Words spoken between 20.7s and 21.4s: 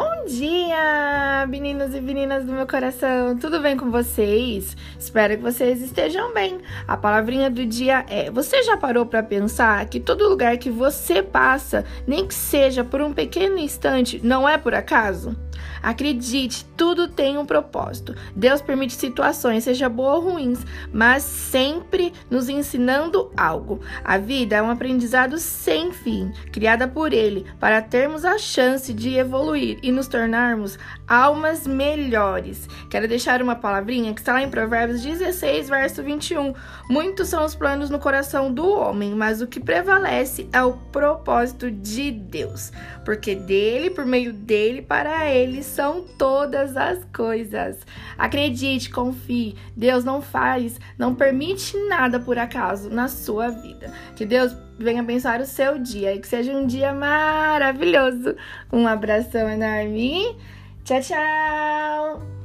mas